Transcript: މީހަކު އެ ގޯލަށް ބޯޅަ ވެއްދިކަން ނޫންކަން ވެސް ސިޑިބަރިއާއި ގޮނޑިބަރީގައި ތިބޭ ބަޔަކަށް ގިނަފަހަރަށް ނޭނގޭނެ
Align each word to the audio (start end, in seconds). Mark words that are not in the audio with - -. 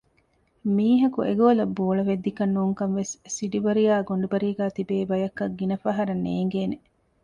މީހަކު 0.75 1.19
އެ 1.27 1.33
ގޯލަށް 1.39 1.73
ބޯޅަ 1.77 2.03
ވެއްދިކަން 2.09 2.53
ނޫންކަން 2.55 2.95
ވެސް 2.99 3.13
ސިޑިބަރިއާއި 3.35 4.03
ގޮނޑިބަރީގައި 4.09 4.73
ތިބޭ 4.75 4.95
ބަޔަކަށް 5.09 5.55
ގިނަފަހަރަށް 5.57 6.23
ނޭނގޭނެ 6.25 6.77